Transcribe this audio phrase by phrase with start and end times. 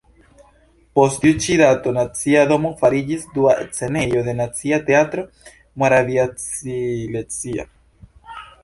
[0.99, 5.29] Post tiu ĉi dato Nacia domo fariĝis dua scenejo de Nacia teatro
[5.85, 7.73] moraviasilezia.